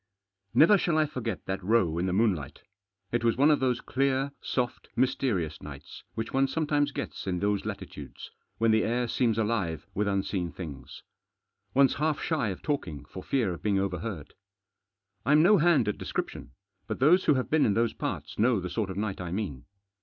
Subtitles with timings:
[0.55, 2.63] NEVER shall I forget that row in the moonlight.
[3.11, 7.67] It was one of those clear, soft, mysterious nights, which one sometimes gets in those
[7.67, 11.03] latitudes, when the air seems alive with unseen things.
[11.75, 14.33] One's half shy of talking for fear of being overheard.
[15.23, 16.53] I'm no hand at description,
[16.87, 19.65] but those who have been in those parts know the sort of night I mean.